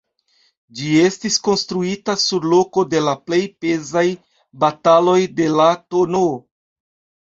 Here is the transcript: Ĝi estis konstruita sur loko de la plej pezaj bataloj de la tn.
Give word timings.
Ĝi 0.79 0.87
estis 1.01 1.37
konstruita 1.49 2.17
sur 2.23 2.49
loko 2.55 2.87
de 2.95 3.05
la 3.11 3.15
plej 3.29 3.41
pezaj 3.63 4.07
bataloj 4.67 5.19
de 5.41 5.55
la 5.63 5.73
tn. 5.87 6.23